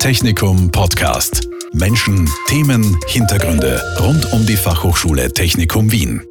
Technikum 0.00 0.70
Podcast. 0.72 1.46
Menschen, 1.74 2.26
Themen, 2.48 2.98
Hintergründe 3.06 3.82
rund 4.00 4.32
um 4.32 4.46
die 4.46 4.56
Fachhochschule 4.56 5.30
Technikum 5.30 5.92
Wien. 5.92 6.22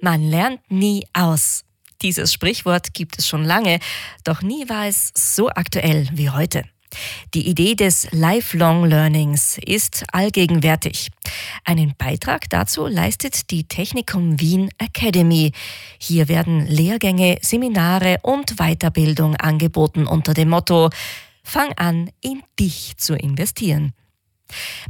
Man 0.00 0.30
lernt 0.30 0.60
nie 0.70 1.04
aus. 1.12 1.62
Dieses 2.00 2.32
Sprichwort 2.32 2.94
gibt 2.94 3.18
es 3.18 3.28
schon 3.28 3.44
lange, 3.44 3.80
doch 4.24 4.40
nie 4.40 4.66
war 4.70 4.86
es 4.86 5.12
so 5.14 5.50
aktuell 5.50 6.08
wie 6.14 6.30
heute. 6.30 6.64
Die 7.34 7.46
Idee 7.48 7.74
des 7.74 8.08
Lifelong 8.12 8.86
Learnings 8.86 9.58
ist 9.62 10.04
allgegenwärtig. 10.10 11.10
Einen 11.66 11.94
Beitrag 11.98 12.48
dazu 12.48 12.86
leistet 12.86 13.50
die 13.50 13.64
Technikum 13.64 14.40
Wien 14.40 14.70
Academy. 14.78 15.52
Hier 15.98 16.28
werden 16.28 16.66
Lehrgänge, 16.66 17.36
Seminare 17.42 18.20
und 18.22 18.56
Weiterbildung 18.56 19.36
angeboten 19.36 20.06
unter 20.06 20.32
dem 20.32 20.48
Motto 20.48 20.88
Fang 21.42 21.72
an, 21.76 22.10
in 22.20 22.42
dich 22.58 22.96
zu 22.96 23.14
investieren. 23.14 23.92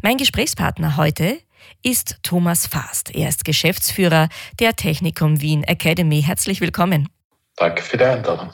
Mein 0.02 0.16
Gesprächspartner 0.16 0.97
heute 0.97 1.41
ist 1.83 2.19
Thomas 2.23 2.66
Faast. 2.66 3.15
Er 3.15 3.29
ist 3.29 3.45
Geschäftsführer 3.45 4.29
der 4.60 4.74
Technikum 4.77 5.41
Wien 5.41 5.65
Academy. 5.65 6.23
Herzlich 6.23 6.60
willkommen. 6.60 7.09
Danke 7.57 7.83
für 7.83 7.96
die 7.96 8.05
Einladung. 8.05 8.52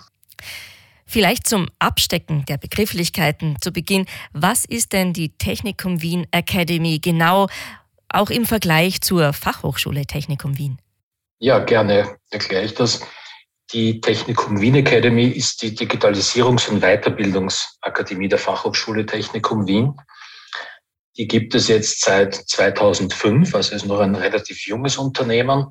Vielleicht 1.07 1.47
zum 1.47 1.69
Abstecken 1.79 2.45
der 2.45 2.59
Begrifflichkeiten 2.59 3.57
zu 3.61 3.73
Beginn. 3.73 4.05
Was 4.33 4.67
ist 4.67 4.93
denn 4.93 5.15
die 5.15 5.31
Technikum 5.31 6.03
Wien 6.03 6.27
Academy 6.33 6.99
genau, 6.99 7.49
auch 8.11 8.29
im 8.29 8.45
Vergleich 8.45 9.01
zur 9.01 9.33
Fachhochschule 9.33 10.05
Technikum 10.05 10.59
Wien? 10.59 10.79
Ja, 11.39 11.61
gerne 11.61 12.19
erkläre 12.31 12.65
ich 12.65 12.75
das. 12.75 13.01
Die 13.73 14.01
Technikum 14.01 14.63
Wien 14.63 14.77
Academy 14.77 15.27
ist 15.27 15.61
die 15.61 15.77
Digitalisierungs- 15.77 16.71
und 16.71 16.81
Weiterbildungsakademie 16.81 18.29
der 18.29 18.39
Fachhochschule 18.39 19.05
Technikum 19.05 19.67
Wien. 19.67 19.95
Die 21.19 21.29
gibt 21.29 21.55
es 21.55 21.69
jetzt 21.69 22.01
seit 22.01 22.35
2005, 22.35 23.55
also 23.55 23.75
ist 23.75 23.85
noch 23.85 24.01
ein 24.01 24.15
relativ 24.15 24.67
junges 24.67 24.97
Unternehmen. 24.97 25.67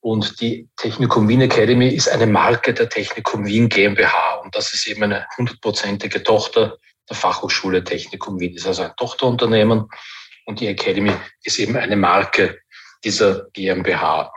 Und 0.00 0.40
die 0.40 0.70
Technikum 0.76 1.28
Wien 1.28 1.42
Academy 1.42 1.88
ist 1.88 2.08
eine 2.08 2.26
Marke 2.26 2.72
der 2.72 2.88
Technikum 2.88 3.44
Wien 3.44 3.68
GmbH. 3.68 4.36
Und 4.36 4.56
das 4.56 4.72
ist 4.72 4.86
eben 4.86 5.02
eine 5.02 5.26
hundertprozentige 5.36 6.22
Tochter 6.22 6.78
der 7.10 7.16
Fachhochschule 7.16 7.84
Technikum 7.84 8.40
Wien. 8.40 8.54
Das 8.54 8.62
ist 8.62 8.68
also 8.68 8.82
ein 8.84 8.96
Tochterunternehmen. 8.96 9.86
Und 10.46 10.60
die 10.60 10.66
Academy 10.66 11.12
ist 11.44 11.58
eben 11.58 11.76
eine 11.76 11.96
Marke 11.96 12.58
dieser 13.04 13.50
GmbH. 13.52 14.32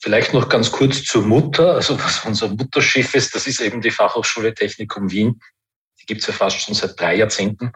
Vielleicht 0.00 0.32
noch 0.32 0.48
ganz 0.48 0.70
kurz 0.70 1.02
zur 1.02 1.22
Mutter, 1.22 1.74
also 1.74 1.98
was 1.98 2.24
unser 2.24 2.48
Mutterschiff 2.48 3.14
ist. 3.14 3.34
Das 3.34 3.46
ist 3.46 3.60
eben 3.60 3.80
die 3.80 3.90
Fachhochschule 3.90 4.54
Technikum 4.54 5.10
Wien. 5.10 5.40
Die 6.00 6.06
gibt 6.06 6.20
es 6.20 6.28
ja 6.28 6.32
fast 6.32 6.60
schon 6.60 6.74
seit 6.74 6.98
drei 7.00 7.16
Jahrzehnten 7.16 7.72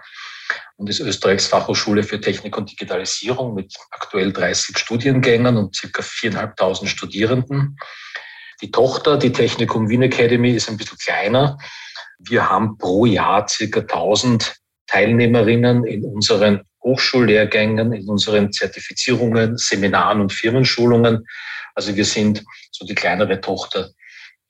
und 0.76 0.88
ist 0.88 1.00
Österreichs 1.00 1.46
Fachhochschule 1.46 2.02
für 2.02 2.20
Technik 2.20 2.56
und 2.56 2.70
Digitalisierung 2.70 3.54
mit 3.54 3.74
aktuell 3.90 4.32
30 4.32 4.78
Studiengängen 4.78 5.56
und 5.56 5.74
circa 5.74 6.02
4.500 6.02 6.86
Studierenden. 6.86 7.76
Die 8.60 8.70
Tochter, 8.70 9.16
die 9.16 9.32
Technikum 9.32 9.88
Wien 9.88 10.02
Academy, 10.02 10.52
ist 10.52 10.68
ein 10.68 10.76
bisschen 10.76 10.98
kleiner. 10.98 11.58
Wir 12.18 12.48
haben 12.48 12.78
pro 12.78 13.04
Jahr 13.04 13.48
circa 13.48 13.80
1000 13.80 14.54
Teilnehmerinnen 14.86 15.84
in 15.84 16.04
unseren 16.04 16.62
Hochschullehrgängen, 16.84 17.92
in 17.92 18.08
unseren 18.08 18.52
Zertifizierungen, 18.52 19.56
Seminaren 19.56 20.20
und 20.20 20.32
Firmenschulungen. 20.32 21.26
Also 21.74 21.94
wir 21.96 22.04
sind 22.04 22.44
so 22.70 22.84
die 22.84 22.94
kleinere 22.94 23.40
Tochter 23.40 23.90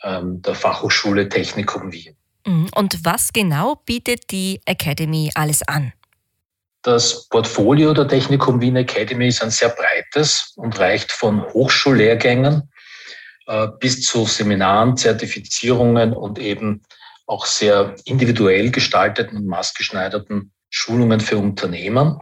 ähm, 0.03 0.43
der 0.43 0.55
Fachhochschule 0.55 1.29
Technikum 1.29 1.93
Wien. 1.93 2.17
Mhm. 2.47 2.69
Und 2.75 3.05
was 3.05 3.33
genau 3.33 3.77
bietet 3.87 4.31
die 4.31 4.61
Academy 4.65 5.31
alles 5.35 5.63
an? 5.69 5.93
Das 6.83 7.29
Portfolio 7.29 7.95
der 7.95 8.09
Technikum 8.09 8.61
Wien 8.61 8.77
Academy 8.77 9.29
ist 9.29 9.43
ein 9.43 9.51
sehr 9.51 9.69
breites 9.69 10.53
und 10.57 10.79
reicht 10.81 11.13
von 11.13 11.45
Hochschullehrgängen 11.53 12.69
äh, 13.47 13.69
bis 13.79 14.03
zu 14.03 14.25
Seminaren, 14.27 14.97
Zertifizierungen 14.97 16.13
und 16.13 16.41
eben 16.41 16.83
auch 17.27 17.47
sehr 17.47 17.95
individuell 18.05 18.71
gestalteten 18.71 19.39
und 19.39 19.47
maßgeschneiderten 19.47 20.53
Schulungen 20.71 21.21
für 21.21 21.39
Unternehmen. 21.39 22.19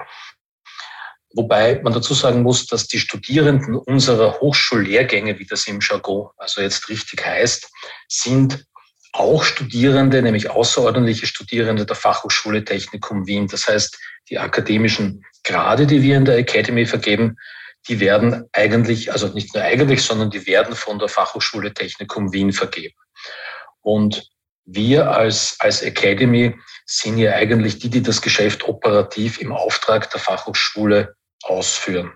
Wobei 1.34 1.80
man 1.82 1.92
dazu 1.92 2.12
sagen 2.14 2.42
muss, 2.42 2.66
dass 2.66 2.88
die 2.88 2.98
Studierenden 2.98 3.76
unserer 3.76 4.40
Hochschullehrgänge, 4.40 5.38
wie 5.38 5.46
das 5.46 5.66
im 5.66 5.78
Jargon 5.80 6.30
also 6.36 6.60
jetzt 6.60 6.88
richtig 6.88 7.24
heißt, 7.24 7.70
sind 8.08 8.66
auch 9.12 9.42
Studierende, 9.44 10.22
nämlich 10.22 10.50
außerordentliche 10.50 11.26
Studierende 11.26 11.86
der 11.86 11.96
Fachhochschule 11.96 12.64
Technikum 12.64 13.26
Wien. 13.26 13.46
Das 13.46 13.68
heißt, 13.68 13.98
die 14.28 14.38
akademischen 14.38 15.24
Grade, 15.44 15.86
die 15.86 16.02
wir 16.02 16.16
in 16.16 16.24
der 16.24 16.36
Academy 16.36 16.86
vergeben, 16.86 17.36
die 17.88 18.00
werden 18.00 18.44
eigentlich, 18.52 19.12
also 19.12 19.28
nicht 19.28 19.54
nur 19.54 19.64
eigentlich, 19.64 20.02
sondern 20.02 20.30
die 20.30 20.46
werden 20.46 20.74
von 20.74 20.98
der 20.98 21.08
Fachhochschule 21.08 21.72
Technikum 21.72 22.32
Wien 22.32 22.52
vergeben. 22.52 22.94
Und 23.80 24.28
wir 24.64 25.10
als, 25.10 25.56
als 25.60 25.82
Academy 25.82 26.54
sind 26.86 27.18
ja 27.18 27.32
eigentlich 27.32 27.78
die, 27.78 27.88
die 27.88 28.02
das 28.02 28.20
Geschäft 28.20 28.64
operativ 28.64 29.40
im 29.40 29.52
Auftrag 29.52 30.10
der 30.10 30.20
Fachhochschule 30.20 31.16
ausführen. 31.42 32.12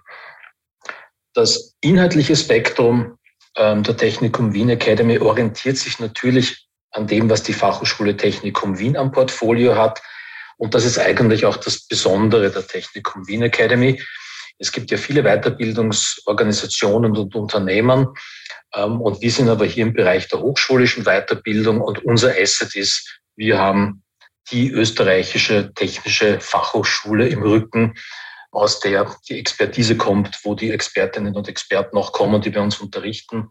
Das 1.34 1.74
inhaltliche 1.80 2.36
Spektrum 2.36 3.18
ähm, 3.56 3.82
der 3.82 3.96
Technikum 3.96 4.52
Wien 4.52 4.70
Academy 4.70 5.18
orientiert 5.18 5.76
sich 5.76 5.98
natürlich 5.98 6.68
an 6.90 7.06
dem, 7.06 7.28
was 7.28 7.42
die 7.42 7.52
Fachhochschule 7.52 8.16
Technikum 8.16 8.78
Wien 8.78 8.96
am 8.96 9.12
Portfolio 9.12 9.76
hat. 9.76 10.00
Und 10.56 10.74
das 10.74 10.84
ist 10.84 10.98
eigentlich 10.98 11.44
auch 11.44 11.56
das 11.56 11.86
Besondere 11.86 12.50
der 12.50 12.66
Technikum 12.66 13.26
Wien 13.26 13.42
Academy. 13.42 14.00
Es 14.58 14.70
gibt 14.70 14.90
ja 14.92 14.96
viele 14.96 15.22
Weiterbildungsorganisationen 15.24 17.16
und 17.16 17.34
Unternehmen. 17.34 18.08
Ähm, 18.74 19.00
und 19.00 19.20
wir 19.20 19.30
sind 19.30 19.48
aber 19.48 19.66
hier 19.66 19.86
im 19.86 19.92
Bereich 19.92 20.28
der 20.28 20.40
hochschulischen 20.40 21.04
Weiterbildung 21.04 21.80
und 21.80 22.04
unser 22.04 22.34
Asset 22.38 22.76
ist, 22.76 23.20
wir 23.36 23.58
haben 23.58 24.02
die 24.50 24.70
österreichische 24.70 25.72
technische 25.74 26.38
Fachhochschule 26.38 27.28
im 27.28 27.42
Rücken, 27.42 27.94
aus 28.54 28.80
der 28.80 29.14
die 29.28 29.38
Expertise 29.38 29.96
kommt, 29.96 30.38
wo 30.44 30.54
die 30.54 30.70
Expertinnen 30.70 31.34
und 31.34 31.48
Experten 31.48 31.96
auch 31.96 32.12
kommen, 32.12 32.40
die 32.40 32.50
bei 32.50 32.60
uns 32.60 32.80
unterrichten. 32.80 33.48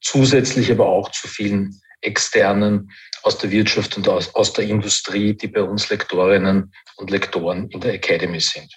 Zusätzlich 0.00 0.70
aber 0.70 0.86
auch 0.86 1.10
zu 1.10 1.28
vielen 1.28 1.80
externen 2.00 2.92
aus 3.22 3.38
der 3.38 3.50
Wirtschaft 3.50 3.96
und 3.96 4.08
aus, 4.08 4.34
aus 4.34 4.52
der 4.52 4.66
Industrie, 4.66 5.34
die 5.34 5.48
bei 5.48 5.62
uns 5.62 5.88
Lektorinnen 5.88 6.72
und 6.96 7.10
Lektoren 7.10 7.68
in 7.70 7.80
der 7.80 7.94
Academy 7.94 8.40
sind. 8.40 8.72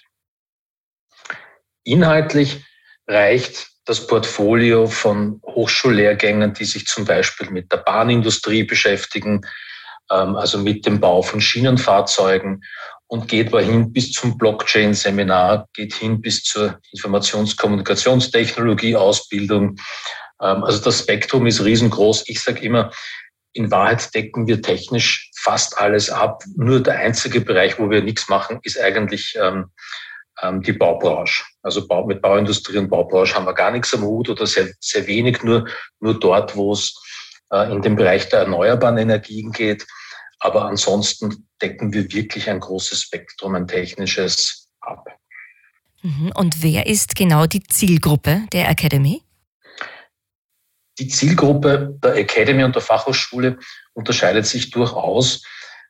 Inhaltlich 1.84 2.64
reicht 3.06 3.68
das 3.84 4.06
Portfolio 4.06 4.86
von 4.86 5.40
Hochschullehrgängen, 5.44 6.54
die 6.54 6.64
sich 6.64 6.86
zum 6.86 7.04
Beispiel 7.04 7.50
mit 7.50 7.72
der 7.72 7.78
Bahnindustrie 7.78 8.64
beschäftigen, 8.64 9.42
ähm, 10.10 10.36
also 10.36 10.58
mit 10.58 10.86
dem 10.86 11.00
Bau 11.00 11.22
von 11.22 11.40
Schienenfahrzeugen 11.40 12.62
und 13.10 13.26
geht 13.26 13.50
hin 13.50 13.92
bis 13.92 14.12
zum 14.12 14.38
Blockchain-Seminar, 14.38 15.66
geht 15.74 15.94
hin 15.94 16.20
bis 16.20 16.44
zur 16.44 16.78
Informationskommunikationstechnologie-Ausbildung, 16.92 19.76
ähm, 20.40 20.62
also 20.64 20.82
das 20.82 21.00
Spektrum 21.00 21.46
ist 21.46 21.64
riesengroß. 21.64 22.28
Ich 22.28 22.40
sage 22.40 22.60
immer, 22.60 22.92
in 23.52 23.72
Wahrheit 23.72 24.14
decken 24.14 24.46
wir 24.46 24.62
technisch 24.62 25.28
fast 25.36 25.76
alles 25.78 26.08
ab. 26.08 26.44
Nur 26.54 26.78
der 26.80 27.00
einzige 27.00 27.40
Bereich, 27.40 27.80
wo 27.80 27.90
wir 27.90 28.00
nichts 28.00 28.28
machen, 28.28 28.60
ist 28.62 28.80
eigentlich 28.80 29.36
ähm, 29.40 29.72
ähm, 30.40 30.62
die 30.62 30.72
Baubranche. 30.72 31.42
Also 31.62 31.84
mit 32.06 32.22
Bauindustrie 32.22 32.78
und 32.78 32.90
Baubranche 32.90 33.34
haben 33.34 33.46
wir 33.46 33.54
gar 33.54 33.72
nichts 33.72 33.92
am 33.92 34.02
Hut 34.02 34.28
oder 34.28 34.46
sehr, 34.46 34.68
sehr 34.78 35.08
wenig, 35.08 35.42
nur, 35.42 35.66
nur 35.98 36.16
dort, 36.18 36.54
wo 36.54 36.72
es 36.72 36.94
äh, 37.52 37.72
in 37.72 37.82
den 37.82 37.96
Bereich 37.96 38.28
der 38.28 38.38
erneuerbaren 38.40 38.98
Energien 38.98 39.50
geht. 39.50 39.84
Aber 40.40 40.64
ansonsten 40.64 41.48
decken 41.60 41.92
wir 41.92 42.12
wirklich 42.12 42.48
ein 42.48 42.60
großes 42.60 43.02
Spektrum, 43.02 43.54
ein 43.54 43.68
technisches 43.68 44.68
ab. 44.80 45.06
Mhm. 46.02 46.32
Und 46.34 46.62
wer 46.62 46.86
ist 46.86 47.14
genau 47.14 47.46
die 47.46 47.62
Zielgruppe 47.62 48.42
der 48.52 48.68
Academy? 48.68 49.22
Die 50.98 51.08
Zielgruppe 51.08 51.98
der 52.02 52.16
Academy 52.16 52.64
und 52.64 52.74
der 52.74 52.82
Fachhochschule 52.82 53.58
unterscheidet 53.92 54.46
sich 54.46 54.70
durchaus. 54.70 55.42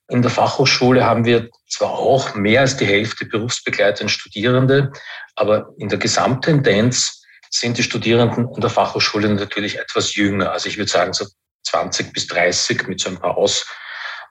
In 0.08 0.23
der 0.23 0.31
Fachhochschule 0.31 1.05
haben 1.05 1.25
wir 1.25 1.49
zwar 1.69 1.91
auch 1.93 2.35
mehr 2.35 2.62
als 2.62 2.76
die 2.76 2.87
Hälfte 2.87 3.25
berufsbegleitende 3.25 4.12
Studierende, 4.12 4.93
aber 5.37 5.73
in 5.79 5.88
der 5.88 5.99
Gesamttendenz 5.99 7.23
sind 7.50 7.79
die 7.79 7.82
Studierenden 7.82 8.49
in 8.55 8.61
der 8.61 8.70
Fachhochschule 8.70 9.29
natürlich 9.29 9.79
etwas 9.79 10.14
jünger. 10.14 10.52
Also 10.52 10.69
ich 10.69 10.79
würde 10.79 10.91
sagen 10.91 11.12
so 11.12 11.26
20 11.64 12.12
bis 12.12 12.26
30 12.29 12.88
mit 12.88 13.00
so 13.00 13.11
ein 13.11 13.19
paar 13.19 13.37
Aus, 13.37 13.67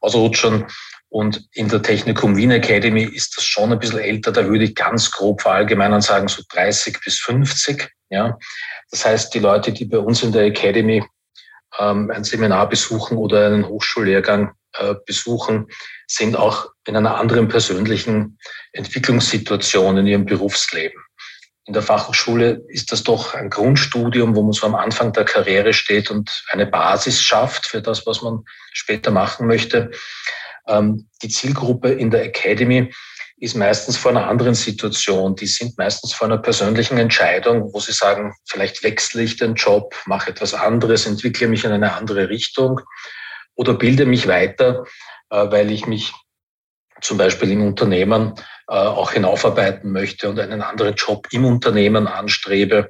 Ausrutschern. 0.01 0.67
Und 1.09 1.47
in 1.53 1.67
der 1.69 1.81
Technikum 1.81 2.37
Wien 2.37 2.51
Academy 2.51 3.03
ist 3.03 3.35
das 3.35 3.43
schon 3.43 3.71
ein 3.71 3.79
bisschen 3.79 3.99
älter. 3.99 4.31
Da 4.31 4.45
würde 4.47 4.65
ich 4.65 4.75
ganz 4.75 5.11
grob 5.11 5.41
verallgemeinern 5.41 6.01
sagen, 6.01 6.27
so 6.27 6.43
30 6.49 6.99
bis 7.03 7.19
50. 7.19 7.89
Ja. 8.09 8.37
Das 8.91 9.05
heißt, 9.05 9.33
die 9.33 9.39
Leute, 9.39 9.71
die 9.71 9.85
bei 9.85 9.97
uns 9.97 10.21
in 10.21 10.31
der 10.31 10.43
Academy 10.43 11.03
ähm, 11.79 12.11
ein 12.11 12.23
Seminar 12.23 12.69
besuchen 12.69 13.17
oder 13.17 13.47
einen 13.47 13.67
Hochschullehrgang 13.67 14.51
äh, 14.73 14.95
besuchen, 15.05 15.67
sind 16.07 16.35
auch 16.35 16.71
in 16.85 16.95
einer 16.95 17.15
anderen 17.15 17.47
persönlichen 17.47 18.37
Entwicklungssituation 18.73 19.97
in 19.97 20.07
ihrem 20.07 20.25
Berufsleben. 20.25 21.01
In 21.65 21.73
der 21.73 21.83
Fachhochschule 21.83 22.63
ist 22.67 22.91
das 22.91 23.03
doch 23.03 23.35
ein 23.35 23.49
Grundstudium, 23.49 24.35
wo 24.35 24.41
man 24.41 24.53
so 24.53 24.65
am 24.65 24.75
Anfang 24.75 25.13
der 25.13 25.25
Karriere 25.25 25.73
steht 25.73 26.09
und 26.09 26.43
eine 26.51 26.65
Basis 26.65 27.21
schafft 27.21 27.67
für 27.67 27.81
das, 27.81 28.07
was 28.07 28.21
man 28.21 28.43
später 28.73 29.11
machen 29.11 29.45
möchte. 29.45 29.91
Ähm, 30.67 31.07
die 31.21 31.29
Zielgruppe 31.29 31.89
in 31.91 32.09
der 32.09 32.23
Academy 32.23 32.91
ist 33.37 33.55
meistens 33.55 33.97
vor 33.97 34.11
einer 34.11 34.27
anderen 34.27 34.55
Situation. 34.55 35.35
Die 35.35 35.47
sind 35.47 35.77
meistens 35.77 36.13
vor 36.13 36.27
einer 36.27 36.37
persönlichen 36.37 36.97
Entscheidung, 36.97 37.73
wo 37.73 37.79
sie 37.79 37.93
sagen, 37.93 38.33
vielleicht 38.47 38.83
wechsle 38.83 39.23
ich 39.23 39.37
den 39.37 39.55
Job, 39.55 39.95
mache 40.05 40.31
etwas 40.31 40.53
anderes, 40.53 41.05
entwickle 41.05 41.47
mich 41.47 41.63
in 41.63 41.71
eine 41.71 41.93
andere 41.93 42.29
Richtung 42.29 42.81
oder 43.55 43.73
bilde 43.73 44.05
mich 44.05 44.27
weiter, 44.27 44.83
äh, 45.29 45.51
weil 45.51 45.71
ich 45.71 45.85
mich 45.85 46.13
zum 47.01 47.17
Beispiel 47.17 47.51
im 47.51 47.61
Unternehmen 47.61 48.35
äh, 48.67 48.73
auch 48.73 49.11
hinaufarbeiten 49.11 49.91
möchte 49.91 50.29
und 50.29 50.39
einen 50.39 50.61
anderen 50.61 50.95
Job 50.95 51.27
im 51.31 51.45
Unternehmen 51.45 52.07
anstrebe. 52.07 52.89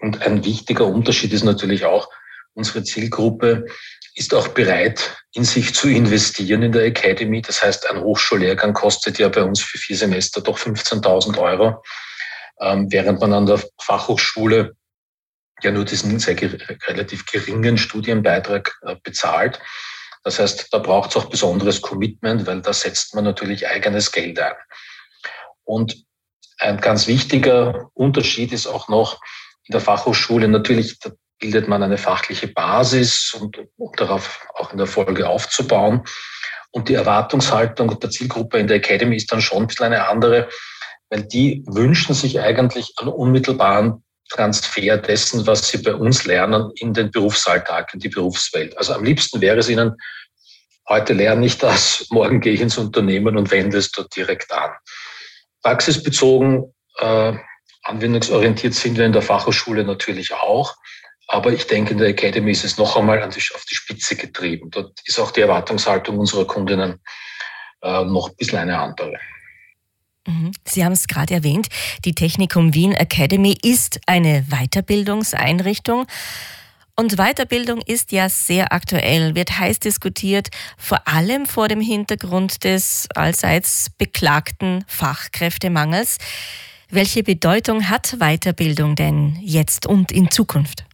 Und 0.00 0.22
ein 0.22 0.44
wichtiger 0.44 0.86
Unterschied 0.86 1.32
ist 1.32 1.44
natürlich 1.44 1.84
auch, 1.84 2.08
unsere 2.54 2.82
Zielgruppe 2.84 3.66
ist 4.14 4.32
auch 4.32 4.48
bereit, 4.48 5.16
in 5.32 5.44
sich 5.44 5.74
zu 5.74 5.88
investieren 5.88 6.62
in 6.62 6.72
der 6.72 6.84
Academy. 6.84 7.42
Das 7.42 7.62
heißt, 7.62 7.90
ein 7.90 8.00
Hochschullehrgang 8.00 8.72
kostet 8.72 9.18
ja 9.18 9.28
bei 9.28 9.42
uns 9.42 9.60
für 9.60 9.78
vier 9.78 9.96
Semester 9.96 10.40
doch 10.40 10.58
15.000 10.58 11.36
Euro, 11.38 11.82
ähm, 12.60 12.86
während 12.90 13.20
man 13.20 13.32
an 13.32 13.46
der 13.46 13.60
Fachhochschule 13.80 14.76
ja 15.62 15.70
nur 15.70 15.84
diesen 15.84 16.18
sehr 16.18 16.36
relativ 16.86 17.26
geringen 17.26 17.76
Studienbeitrag 17.76 18.78
äh, 18.82 18.96
bezahlt. 19.02 19.60
Das 20.24 20.38
heißt, 20.38 20.72
da 20.72 20.78
braucht 20.78 21.10
es 21.10 21.16
auch 21.16 21.26
besonderes 21.26 21.80
Commitment, 21.80 22.46
weil 22.46 22.62
da 22.62 22.72
setzt 22.72 23.14
man 23.14 23.24
natürlich 23.24 23.68
eigenes 23.68 24.10
Geld 24.10 24.40
ein. 24.40 24.54
Und 25.64 26.04
ein 26.58 26.80
ganz 26.80 27.06
wichtiger 27.06 27.90
Unterschied 27.94 28.52
ist 28.52 28.66
auch 28.66 28.88
noch 28.88 29.20
in 29.66 29.72
der 29.72 29.80
Fachhochschule 29.80 30.48
natürlich 30.48 30.98
bildet 31.38 31.68
man 31.68 31.82
eine 31.82 31.98
fachliche 31.98 32.48
Basis 32.48 33.36
und 33.38 33.58
um 33.76 33.92
darauf 33.96 34.46
auch 34.54 34.72
in 34.72 34.78
der 34.78 34.86
Folge 34.86 35.28
aufzubauen. 35.28 36.04
Und 36.70 36.88
die 36.88 36.94
Erwartungshaltung 36.94 37.98
der 38.00 38.10
Zielgruppe 38.10 38.58
in 38.58 38.66
der 38.66 38.78
Academy 38.78 39.16
ist 39.16 39.30
dann 39.30 39.40
schon 39.40 39.62
ein 39.62 39.66
bisschen 39.66 39.86
eine 39.86 40.08
andere, 40.08 40.48
weil 41.10 41.22
die 41.22 41.62
wünschen 41.66 42.14
sich 42.14 42.40
eigentlich 42.40 42.94
einen 42.96 43.10
unmittelbaren 43.10 44.04
Transfer 44.34 44.96
dessen, 44.98 45.46
was 45.46 45.68
sie 45.68 45.78
bei 45.78 45.94
uns 45.94 46.24
lernen, 46.24 46.72
in 46.76 46.92
den 46.92 47.10
Berufsalltag, 47.10 47.94
in 47.94 48.00
die 48.00 48.08
Berufswelt. 48.08 48.76
Also 48.76 48.94
am 48.94 49.04
liebsten 49.04 49.40
wäre 49.40 49.58
es 49.58 49.68
ihnen, 49.68 49.96
heute 50.88 51.12
lerne 51.12 51.46
ich 51.46 51.58
das, 51.58 52.06
morgen 52.10 52.40
gehe 52.40 52.54
ich 52.54 52.60
ins 52.60 52.78
Unternehmen 52.78 53.36
und 53.36 53.50
wende 53.50 53.78
es 53.78 53.92
dort 53.92 54.14
direkt 54.16 54.52
an. 54.52 54.70
Praxisbezogen, 55.62 56.74
äh, 56.98 57.32
anwendungsorientiert 57.84 58.74
sind 58.74 58.98
wir 58.98 59.06
in 59.06 59.12
der 59.12 59.22
Fachhochschule 59.22 59.84
natürlich 59.84 60.32
auch. 60.34 60.74
Aber 61.28 61.52
ich 61.52 61.66
denke, 61.66 61.92
in 61.92 61.98
der 61.98 62.08
Academy 62.08 62.50
ist 62.50 62.64
es 62.64 62.76
noch 62.76 62.96
einmal 62.96 63.22
auf 63.22 63.34
die 63.34 63.74
Spitze 63.74 64.16
getrieben. 64.16 64.70
Dort 64.70 65.00
ist 65.06 65.18
auch 65.18 65.30
die 65.30 65.40
Erwartungshaltung 65.40 66.18
unserer 66.18 66.46
Kundinnen 66.46 67.00
äh, 67.82 68.04
noch 68.04 68.28
ein 68.28 68.36
bisschen 68.36 68.58
eine 68.58 68.78
andere. 68.78 69.18
Mhm. 70.26 70.52
Sie 70.64 70.84
haben 70.84 70.92
es 70.92 71.06
gerade 71.06 71.34
erwähnt, 71.34 71.68
die 72.04 72.14
Technikum 72.14 72.74
Wien 72.74 72.92
Academy 72.92 73.56
ist 73.62 74.00
eine 74.06 74.44
Weiterbildungseinrichtung. 74.48 76.06
Und 76.96 77.16
Weiterbildung 77.16 77.80
ist 77.80 78.12
ja 78.12 78.28
sehr 78.28 78.72
aktuell, 78.72 79.34
wird 79.34 79.58
heiß 79.58 79.80
diskutiert, 79.80 80.48
vor 80.78 81.08
allem 81.08 81.46
vor 81.46 81.66
dem 81.66 81.80
Hintergrund 81.80 82.62
des 82.62 83.08
allseits 83.14 83.90
beklagten 83.98 84.84
Fachkräftemangels. 84.86 86.18
Welche 86.90 87.24
Bedeutung 87.24 87.88
hat 87.88 88.18
Weiterbildung 88.20 88.94
denn 88.94 89.36
jetzt 89.42 89.86
und 89.86 90.12
in 90.12 90.30
Zukunft? 90.30 90.84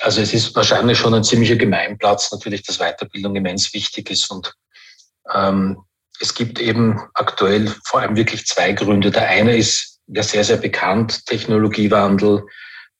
Also 0.00 0.20
es 0.20 0.32
ist 0.32 0.54
wahrscheinlich 0.54 0.98
schon 0.98 1.14
ein 1.14 1.24
ziemlicher 1.24 1.56
Gemeinplatz, 1.56 2.30
natürlich, 2.30 2.62
dass 2.62 2.78
Weiterbildung 2.78 3.34
immens 3.34 3.72
wichtig 3.74 4.10
ist. 4.10 4.30
Und 4.30 4.54
ähm, 5.34 5.78
es 6.20 6.34
gibt 6.34 6.58
eben 6.58 7.00
aktuell 7.14 7.72
vor 7.84 8.00
allem 8.00 8.16
wirklich 8.16 8.46
zwei 8.46 8.72
Gründe. 8.72 9.10
Der 9.10 9.28
eine 9.28 9.56
ist 9.56 10.00
ja 10.08 10.22
sehr, 10.22 10.44
sehr 10.44 10.56
bekannt, 10.56 11.26
Technologiewandel, 11.26 12.44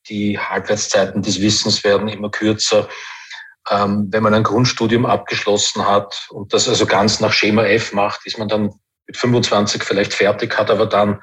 die 0.09 0.39
Halbwertszeiten 0.39 1.23
des 1.23 1.41
Wissens 1.41 1.83
werden 1.85 2.09
immer 2.09 2.31
kürzer. 2.31 2.89
Ähm, 3.69 4.09
wenn 4.11 4.23
man 4.23 4.35
ein 4.35 4.45
Grundstudium 4.45 5.07
abgeschlossen 5.07 5.87
hat 5.87 6.29
und 6.31 6.53
das 6.53 6.69
also 6.69 6.87
ganz 6.87 7.21
nach 7.21 7.33
Schema 7.33 7.65
F 7.65 7.93
macht, 7.93 8.21
ist 8.25 8.39
man 8.39 8.49
dann 8.49 8.71
mit 9.07 9.17
25 9.17 9.83
vielleicht 9.83 10.15
fertig, 10.15 10.57
hat 10.57 10.71
aber 10.71 10.87
dann 10.87 11.21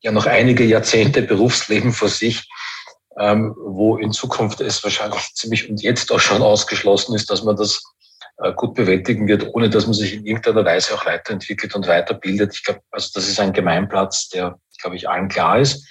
ja 0.00 0.12
noch 0.12 0.26
einige 0.26 0.64
Jahrzehnte 0.64 1.22
Berufsleben 1.22 1.92
vor 1.92 2.08
sich 2.08 2.46
ähm, 3.18 3.54
wo 3.58 3.96
in 3.96 4.12
Zukunft 4.12 4.60
es 4.60 4.82
wahrscheinlich 4.84 5.22
ziemlich 5.34 5.68
und 5.68 5.82
jetzt 5.82 6.12
auch 6.12 6.20
schon 6.20 6.42
ausgeschlossen 6.42 7.14
ist, 7.14 7.30
dass 7.30 7.42
man 7.42 7.56
das 7.56 7.82
gut 8.54 8.74
bewältigen 8.74 9.26
wird, 9.28 9.54
ohne 9.54 9.70
dass 9.70 9.86
man 9.86 9.94
sich 9.94 10.14
in 10.14 10.26
irgendeiner 10.26 10.64
Weise 10.64 10.94
auch 10.94 11.06
weiterentwickelt 11.06 11.74
und 11.74 11.86
weiterbildet. 11.86 12.54
Ich 12.54 12.64
glaube, 12.64 12.80
also 12.90 13.10
das 13.14 13.28
ist 13.28 13.40
ein 13.40 13.52
Gemeinplatz, 13.52 14.28
der, 14.28 14.58
glaube 14.80 14.96
ich, 14.96 15.08
allen 15.08 15.28
klar 15.28 15.58
ist. 15.58 15.86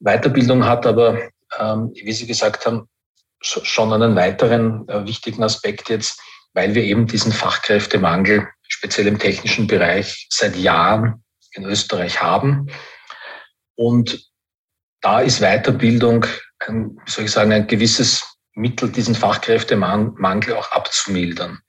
Weiterbildung 0.00 0.64
hat 0.64 0.86
aber, 0.86 1.28
ähm, 1.58 1.92
wie 1.94 2.12
Sie 2.12 2.26
gesagt 2.26 2.66
haben, 2.66 2.88
schon 3.40 3.92
einen 3.92 4.16
weiteren 4.16 4.88
äh, 4.88 5.06
wichtigen 5.06 5.42
Aspekt 5.42 5.88
jetzt, 5.88 6.20
weil 6.52 6.74
wir 6.74 6.82
eben 6.82 7.06
diesen 7.06 7.32
Fachkräftemangel 7.32 8.48
speziell 8.62 9.06
im 9.06 9.18
technischen 9.18 9.66
Bereich 9.66 10.26
seit 10.30 10.56
Jahren 10.56 11.22
in 11.52 11.64
Österreich 11.64 12.20
haben. 12.20 12.66
Und 13.76 14.30
da 15.00 15.20
ist 15.20 15.40
Weiterbildung, 15.40 16.26
ein, 16.58 16.98
soll 17.06 17.26
ich 17.26 17.30
sagen, 17.30 17.52
ein 17.52 17.66
gewisses 17.66 18.35
Mittel, 18.56 18.90
diesen 18.90 19.14
Fachkräftemangel 19.14 20.54
auch 20.54 20.72
abzumildern. 20.72 21.60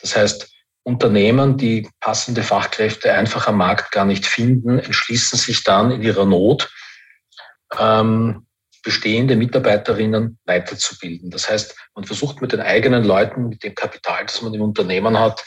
Das 0.00 0.16
heißt, 0.16 0.52
Unternehmen, 0.82 1.56
die 1.56 1.88
passende 2.00 2.42
Fachkräfte 2.42 3.12
einfach 3.12 3.48
am 3.48 3.56
Markt 3.56 3.90
gar 3.90 4.04
nicht 4.04 4.26
finden, 4.26 4.78
entschließen 4.78 5.38
sich 5.38 5.64
dann 5.64 5.90
in 5.90 6.02
ihrer 6.02 6.24
Not, 6.24 6.70
ähm, 7.78 8.46
bestehende 8.82 9.34
Mitarbeiterinnen 9.34 10.38
weiterzubilden. 10.44 11.30
Das 11.30 11.50
heißt, 11.50 11.76
man 11.96 12.04
versucht 12.04 12.40
mit 12.40 12.52
den 12.52 12.60
eigenen 12.60 13.04
Leuten, 13.04 13.48
mit 13.48 13.64
dem 13.64 13.74
Kapital, 13.74 14.26
das 14.26 14.42
man 14.42 14.54
im 14.54 14.62
Unternehmen 14.62 15.18
hat, 15.18 15.44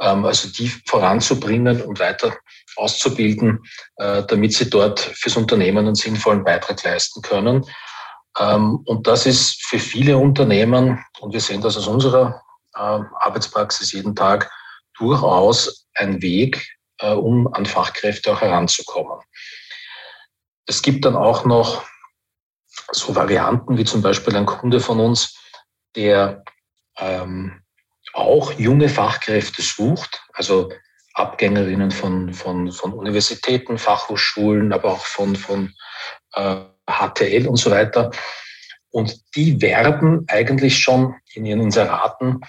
ähm, 0.00 0.24
also 0.24 0.48
die 0.48 0.68
voranzubringen 0.86 1.82
und 1.82 2.00
weiter 2.00 2.34
auszubilden, 2.76 3.60
äh, 3.96 4.22
damit 4.24 4.54
sie 4.54 4.70
dort 4.70 5.00
fürs 5.00 5.36
Unternehmen 5.36 5.86
einen 5.86 5.94
sinnvollen 5.94 6.44
Beitrag 6.44 6.82
leisten 6.82 7.20
können. 7.20 7.66
Ähm, 8.38 8.80
und 8.84 9.06
das 9.06 9.26
ist 9.26 9.64
für 9.66 9.78
viele 9.78 10.16
Unternehmen, 10.18 11.04
und 11.20 11.32
wir 11.32 11.40
sehen 11.40 11.60
das 11.60 11.76
aus 11.76 11.86
unserer 11.86 12.42
äh, 12.74 12.78
Arbeitspraxis 12.78 13.92
jeden 13.92 14.14
Tag, 14.14 14.50
durchaus 14.96 15.86
ein 15.94 16.22
Weg, 16.22 16.78
äh, 16.98 17.12
um 17.12 17.52
an 17.52 17.66
Fachkräfte 17.66 18.32
auch 18.32 18.40
heranzukommen. 18.40 19.20
Es 20.66 20.82
gibt 20.82 21.04
dann 21.04 21.16
auch 21.16 21.44
noch 21.44 21.84
so 22.92 23.14
Varianten 23.14 23.76
wie 23.76 23.84
zum 23.84 24.02
Beispiel 24.02 24.36
ein 24.36 24.46
Kunde 24.46 24.80
von 24.80 25.00
uns, 25.00 25.36
der 25.96 26.44
ähm, 26.98 27.62
auch 28.12 28.52
junge 28.52 28.88
Fachkräfte 28.88 29.62
sucht, 29.62 30.22
also 30.32 30.70
Abgängerinnen 31.14 31.90
von, 31.90 32.32
von, 32.32 32.70
von 32.70 32.92
Universitäten, 32.92 33.78
Fachhochschulen, 33.78 34.72
aber 34.72 34.92
auch 34.92 35.04
von, 35.04 35.36
von 35.36 35.74
äh, 36.34 36.64
HTL 36.88 37.46
und 37.46 37.56
so 37.56 37.70
weiter. 37.70 38.10
Und 38.90 39.20
die 39.36 39.60
werben 39.60 40.24
eigentlich 40.28 40.78
schon 40.78 41.14
in 41.34 41.44
ihren 41.46 41.60
Inseraten 41.60 42.40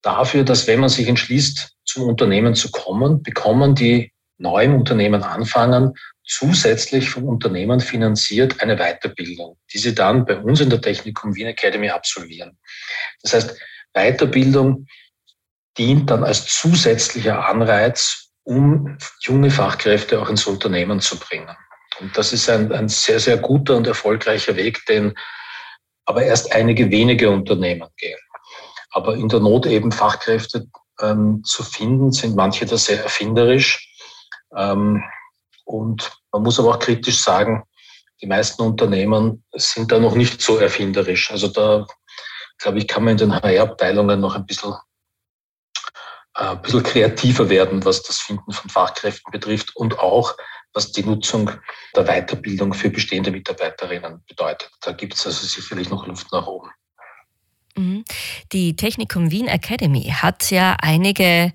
dafür, 0.00 0.44
dass 0.44 0.66
wenn 0.66 0.80
man 0.80 0.88
sich 0.88 1.08
entschließt, 1.08 1.72
zum 1.84 2.08
Unternehmen 2.08 2.54
zu 2.54 2.70
kommen, 2.70 3.22
bekommen 3.22 3.74
die 3.74 4.12
neu 4.38 4.64
im 4.64 4.74
Unternehmen 4.76 5.22
anfangen, 5.22 5.92
zusätzlich 6.24 7.10
vom 7.10 7.24
Unternehmen 7.24 7.80
finanziert 7.80 8.60
eine 8.60 8.76
Weiterbildung, 8.76 9.58
die 9.72 9.78
sie 9.78 9.94
dann 9.94 10.24
bei 10.24 10.36
uns 10.36 10.60
in 10.60 10.70
der 10.70 10.80
Technikum 10.80 11.34
Wien 11.34 11.48
Academy 11.48 11.90
absolvieren. 11.90 12.58
Das 13.22 13.34
heißt, 13.34 13.60
Weiterbildung 13.94 14.86
dient 15.78 16.10
dann 16.10 16.24
als 16.24 16.46
zusätzlicher 16.46 17.46
Anreiz, 17.46 18.30
um 18.44 18.98
junge 19.20 19.50
Fachkräfte 19.50 20.20
auch 20.20 20.28
ins 20.28 20.46
Unternehmen 20.46 21.00
zu 21.00 21.18
bringen. 21.18 21.56
Und 22.02 22.18
das 22.18 22.32
ist 22.32 22.50
ein, 22.50 22.72
ein 22.72 22.88
sehr, 22.88 23.20
sehr 23.20 23.36
guter 23.36 23.76
und 23.76 23.86
erfolgreicher 23.86 24.56
Weg, 24.56 24.84
den 24.86 25.14
aber 26.04 26.24
erst 26.24 26.52
einige 26.52 26.90
wenige 26.90 27.30
Unternehmen 27.30 27.88
gehen. 27.96 28.18
Aber 28.90 29.14
in 29.14 29.28
der 29.28 29.38
Not 29.38 29.66
eben 29.66 29.92
Fachkräfte 29.92 30.66
ähm, 31.00 31.42
zu 31.44 31.62
finden, 31.62 32.10
sind 32.10 32.34
manche 32.34 32.66
da 32.66 32.76
sehr 32.76 33.02
erfinderisch. 33.02 33.88
Ähm, 34.56 35.02
und 35.64 36.12
man 36.32 36.42
muss 36.42 36.58
aber 36.58 36.70
auch 36.70 36.80
kritisch 36.80 37.22
sagen, 37.22 37.62
die 38.20 38.26
meisten 38.26 38.62
Unternehmen 38.62 39.44
sind 39.52 39.92
da 39.92 40.00
noch 40.00 40.16
nicht 40.16 40.42
so 40.42 40.58
erfinderisch. 40.58 41.30
Also 41.30 41.48
da 41.48 41.86
glaube 42.58 42.78
ich, 42.78 42.88
kann 42.88 43.04
man 43.04 43.12
in 43.12 43.18
den 43.18 43.34
HR-Abteilungen 43.34 44.20
noch 44.20 44.34
ein 44.34 44.44
bisschen, 44.44 44.74
äh, 46.34 46.48
ein 46.48 46.62
bisschen 46.62 46.82
kreativer 46.82 47.48
werden, 47.48 47.84
was 47.84 48.02
das 48.02 48.18
Finden 48.18 48.50
von 48.52 48.68
Fachkräften 48.68 49.30
betrifft 49.30 49.76
und 49.76 50.00
auch 50.00 50.34
was 50.74 50.92
die 50.92 51.02
Nutzung 51.02 51.50
der 51.94 52.04
Weiterbildung 52.04 52.72
für 52.74 52.90
bestehende 52.90 53.30
Mitarbeiterinnen 53.30 54.22
bedeutet. 54.26 54.70
Da 54.80 54.92
gibt 54.92 55.14
es 55.14 55.26
also 55.26 55.46
sicherlich 55.46 55.90
noch 55.90 56.06
Luft 56.06 56.32
nach 56.32 56.46
oben. 56.46 56.70
Mhm. 57.76 58.04
Die 58.52 58.76
Technikum 58.76 59.30
Wien 59.30 59.48
Academy 59.48 60.04
hat 60.04 60.50
ja 60.50 60.76
einige 60.80 61.52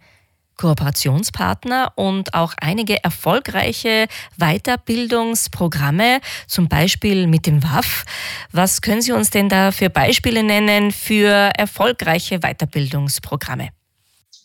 Kooperationspartner 0.57 1.93
und 1.95 2.33
auch 2.33 2.53
einige 2.59 3.03
erfolgreiche 3.03 4.07
Weiterbildungsprogramme, 4.37 6.19
zum 6.47 6.67
Beispiel 6.67 7.27
mit 7.27 7.45
dem 7.45 7.63
WAF. 7.63 8.05
Was 8.51 8.81
können 8.81 9.01
Sie 9.01 9.11
uns 9.11 9.29
denn 9.29 9.49
da 9.49 9.71
für 9.71 9.89
Beispiele 9.89 10.43
nennen 10.43 10.91
für 10.91 11.29
erfolgreiche 11.29 12.39
Weiterbildungsprogramme? 12.39 13.69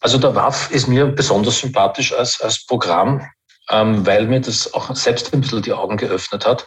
Also 0.00 0.18
der 0.18 0.34
WAF 0.34 0.70
ist 0.70 0.88
mir 0.88 1.06
besonders 1.06 1.60
sympathisch 1.60 2.12
als, 2.12 2.40
als 2.40 2.66
Programm, 2.66 3.26
ähm, 3.72 4.06
weil 4.06 4.26
mir 4.26 4.40
das 4.40 4.72
auch 4.74 4.94
selbst 4.94 5.32
ein 5.32 5.40
bisschen 5.40 5.62
die 5.62 5.72
Augen 5.72 5.96
geöffnet 5.96 6.46
hat. 6.46 6.66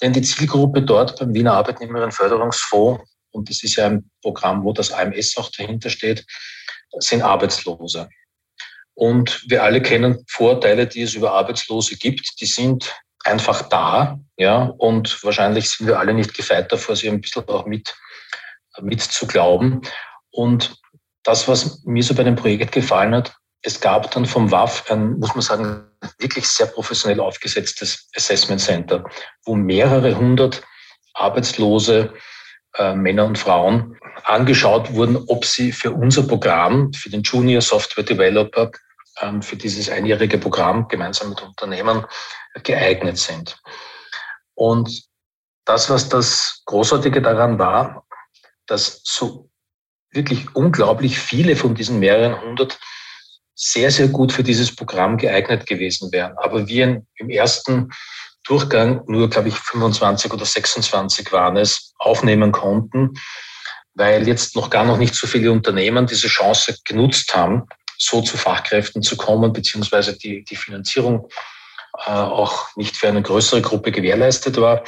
Denn 0.00 0.12
die 0.12 0.22
Zielgruppe 0.22 0.82
dort 0.82 1.18
beim 1.18 1.34
Wiener 1.34 1.54
Arbeitnehmerinnenförderungsfonds, 1.54 3.04
und 3.30 3.48
das 3.48 3.62
ist 3.62 3.76
ja 3.76 3.86
ein 3.86 4.10
Programm, 4.20 4.64
wo 4.64 4.72
das 4.72 4.90
AMS 4.90 5.36
auch 5.36 5.50
dahinter 5.50 5.90
steht, 5.90 6.26
sind 6.98 7.22
Arbeitslose. 7.22 8.08
Und 8.94 9.44
wir 9.48 9.62
alle 9.62 9.80
kennen 9.80 10.24
Vorteile, 10.28 10.86
die 10.86 11.02
es 11.02 11.14
über 11.14 11.32
Arbeitslose 11.32 11.96
gibt. 11.96 12.40
Die 12.40 12.46
sind 12.46 12.94
einfach 13.24 13.68
da, 13.68 14.18
ja, 14.36 14.64
und 14.64 15.22
wahrscheinlich 15.22 15.70
sind 15.70 15.86
wir 15.86 15.98
alle 15.98 16.12
nicht 16.12 16.34
gefeit 16.34 16.72
davor, 16.72 16.96
sie 16.96 17.08
ein 17.08 17.20
bisschen 17.20 17.48
auch 17.48 17.66
mit, 17.66 17.94
mit 18.80 19.00
zu 19.00 19.26
glauben. 19.26 19.82
Und 20.30 20.76
das, 21.22 21.46
was 21.46 21.84
mir 21.84 22.02
so 22.02 22.14
bei 22.14 22.24
dem 22.24 22.36
Projekt 22.36 22.72
gefallen 22.72 23.14
hat, 23.14 23.34
es 23.62 23.80
gab 23.80 24.10
dann 24.10 24.26
vom 24.26 24.50
WAF 24.50 24.90
ein, 24.90 25.18
muss 25.18 25.34
man 25.34 25.42
sagen, 25.42 25.88
wirklich 26.18 26.48
sehr 26.48 26.66
professionell 26.66 27.20
aufgesetztes 27.20 28.08
Assessment 28.16 28.60
Center, 28.60 29.04
wo 29.44 29.54
mehrere 29.54 30.16
hundert 30.16 30.62
Arbeitslose 31.14 32.12
äh, 32.76 32.94
Männer 32.94 33.24
und 33.24 33.38
Frauen 33.38 33.96
angeschaut 34.24 34.92
wurden, 34.94 35.16
ob 35.28 35.44
sie 35.44 35.72
für 35.72 35.92
unser 35.92 36.24
Programm, 36.24 36.92
für 36.92 37.10
den 37.10 37.22
Junior 37.22 37.60
Software 37.60 38.04
Developer, 38.04 38.72
ähm, 39.20 39.42
für 39.42 39.56
dieses 39.56 39.88
einjährige 39.88 40.38
Programm 40.38 40.88
gemeinsam 40.88 41.28
mit 41.28 41.42
Unternehmen 41.42 42.04
geeignet 42.64 43.18
sind. 43.18 43.60
Und 44.54 45.04
das, 45.64 45.88
was 45.88 46.08
das 46.08 46.62
Großartige 46.64 47.22
daran 47.22 47.58
war, 47.58 48.06
dass 48.66 49.02
so 49.04 49.48
wirklich 50.10 50.54
unglaublich 50.54 51.18
viele 51.18 51.56
von 51.56 51.74
diesen 51.74 51.98
mehreren 51.98 52.40
hundert 52.40 52.78
sehr, 53.54 53.90
sehr 53.90 54.08
gut 54.08 54.32
für 54.32 54.42
dieses 54.42 54.74
Programm 54.74 55.16
geeignet 55.16 55.66
gewesen 55.66 56.10
wären. 56.12 56.36
Aber 56.38 56.68
wir 56.68 57.02
im 57.16 57.30
ersten 57.30 57.90
Durchgang 58.44 59.02
nur, 59.06 59.30
glaube 59.30 59.48
ich, 59.48 59.54
25 59.54 60.32
oder 60.32 60.44
26 60.44 61.30
waren 61.32 61.56
es, 61.56 61.94
aufnehmen 61.98 62.50
konnten, 62.50 63.14
weil 63.94 64.26
jetzt 64.26 64.56
noch 64.56 64.70
gar 64.70 64.84
noch 64.84 64.96
nicht 64.96 65.14
so 65.14 65.26
viele 65.26 65.52
Unternehmen 65.52 66.06
diese 66.06 66.28
Chance 66.28 66.76
genutzt 66.84 67.34
haben, 67.34 67.68
so 67.98 68.20
zu 68.22 68.36
Fachkräften 68.36 69.02
zu 69.02 69.16
kommen, 69.16 69.52
beziehungsweise 69.52 70.18
die, 70.18 70.44
die 70.44 70.56
Finanzierung 70.56 71.28
äh, 72.06 72.10
auch 72.10 72.74
nicht 72.76 72.96
für 72.96 73.08
eine 73.08 73.22
größere 73.22 73.62
Gruppe 73.62 73.92
gewährleistet 73.92 74.60
war. 74.60 74.82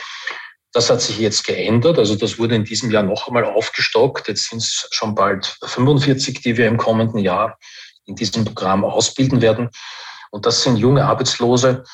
Das 0.73 0.91
hat 0.91 1.01
sich 1.01 1.19
jetzt 1.19 1.45
geändert. 1.45 1.99
Also 1.99 2.17
das 2.17 2.39
wurde 2.39 2.57
in 2.57 2.65
diesem 2.65 2.91
Jahr 2.91 3.05
noch 3.05 3.29
einmal 3.29 3.45
aufgestockt. 3.45 4.27
Jetzt 4.27 4.51
sind 4.51 4.59
es 4.59 4.89
schon 4.91 5.15
bald 5.15 5.57
45, 5.63 6.41
die 6.41 6.57
wir 6.57 6.67
im 6.67 6.79
kommenden 6.79 7.21
Jahr 7.21 7.59
in 8.07 8.17
diesem 8.17 8.45
Programm 8.45 8.85
ausbilden 8.85 9.41
werden. 9.41 9.71
Und 10.31 10.47
das 10.47 10.63
sind 10.63 10.77
junge 10.77 11.05
Arbeitslose, 11.05 11.85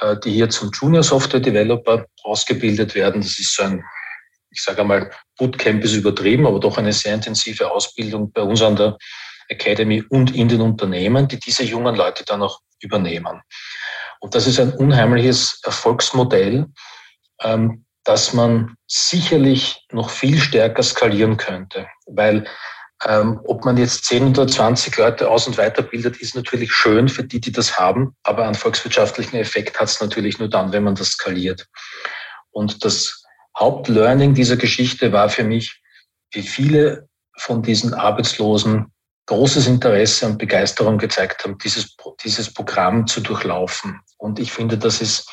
äh, 0.00 0.16
die 0.24 0.32
hier 0.32 0.50
zum 0.50 0.70
Junior 0.72 1.02
Software 1.02 1.40
Developer 1.40 2.06
ausgebildet 2.22 2.94
werden. 2.94 3.20
Das 3.20 3.38
ist 3.38 3.54
so 3.54 3.64
ein, 3.64 3.84
ich 4.50 4.62
sage 4.62 4.80
einmal, 4.80 5.10
Bootcamp 5.38 5.82
ist 5.84 5.94
übertrieben, 5.94 6.46
aber 6.46 6.60
doch 6.60 6.78
eine 6.78 6.92
sehr 6.92 7.14
intensive 7.14 7.70
Ausbildung 7.70 8.32
bei 8.32 8.42
uns 8.42 8.62
an 8.62 8.76
der 8.76 8.96
Academy 9.48 10.02
und 10.08 10.34
in 10.34 10.48
den 10.48 10.60
Unternehmen, 10.60 11.28
die 11.28 11.38
diese 11.38 11.64
jungen 11.64 11.94
Leute 11.94 12.24
dann 12.24 12.42
auch 12.42 12.60
übernehmen. 12.80 13.40
Und 14.20 14.34
das 14.34 14.46
ist 14.46 14.60
ein 14.60 14.72
unheimliches 14.72 15.60
Erfolgsmodell, 15.64 16.66
ähm, 17.40 17.84
das 18.04 18.32
man 18.32 18.74
sicherlich 18.86 19.86
noch 19.92 20.10
viel 20.10 20.38
stärker 20.38 20.82
skalieren 20.82 21.36
könnte, 21.36 21.86
weil 22.06 22.46
ähm, 23.06 23.40
ob 23.44 23.64
man 23.64 23.76
jetzt 23.76 24.04
10 24.04 24.28
oder 24.28 24.46
20 24.46 24.96
Leute 24.96 25.28
aus- 25.28 25.46
und 25.46 25.58
weiterbildet, 25.58 26.18
ist 26.18 26.36
natürlich 26.36 26.72
schön 26.72 27.08
für 27.08 27.24
die, 27.24 27.40
die 27.40 27.52
das 27.52 27.78
haben, 27.78 28.14
aber 28.22 28.44
einen 28.44 28.54
volkswirtschaftlichen 28.54 29.36
Effekt 29.36 29.80
hat 29.80 29.88
es 29.88 30.00
natürlich 30.00 30.38
nur 30.38 30.48
dann, 30.48 30.72
wenn 30.72 30.84
man 30.84 30.94
das 30.94 31.08
skaliert. 31.08 31.66
Und 32.50 32.84
das 32.84 33.24
Hauptlearning 33.58 34.34
dieser 34.34 34.56
Geschichte 34.56 35.12
war 35.12 35.28
für 35.28 35.44
mich, 35.44 35.82
wie 36.32 36.42
viele 36.42 37.08
von 37.36 37.62
diesen 37.62 37.94
Arbeitslosen 37.94 38.92
großes 39.26 39.66
Interesse 39.66 40.26
und 40.26 40.38
Begeisterung 40.38 40.98
gezeigt 40.98 41.44
haben, 41.44 41.58
dieses, 41.58 41.96
dieses 42.24 42.52
Programm 42.52 43.06
zu 43.06 43.20
durchlaufen. 43.20 44.00
Und 44.18 44.38
ich 44.38 44.52
finde, 44.52 44.78
das 44.78 45.00
ist, 45.00 45.30